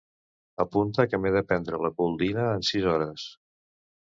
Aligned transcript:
Apunta 0.63 1.05
que 1.11 1.19
m'he 1.25 1.31
de 1.35 1.43
prendre 1.51 1.81
la 1.83 1.93
Couldina 2.01 2.47
en 2.55 2.67
sis 2.71 2.89
hores. 2.95 3.29